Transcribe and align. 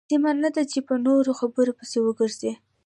لازمه 0.09 0.31
نه 0.43 0.49
ده 0.55 0.63
چې 0.71 0.79
په 0.87 0.93
نورو 1.05 1.31
خبرو 1.39 1.77
پسې 1.79 1.97
وګرځئ. 2.01 2.51